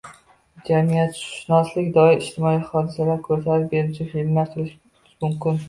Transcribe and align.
jamiyatshunoslikka 0.69 1.93
doir 1.99 2.15
ijtimoiy 2.15 2.57
hodisalarni 2.71 3.21
ko‘rsatib 3.29 3.71
beruvchi 3.77 4.11
filmlar 4.17 4.53
qilish 4.57 4.77
mumkin». 5.23 5.59